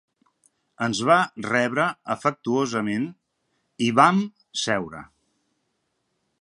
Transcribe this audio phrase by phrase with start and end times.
[0.85, 1.17] Ens va
[1.47, 3.05] rebre afectuosament
[3.89, 4.25] i vam
[4.65, 5.07] seure.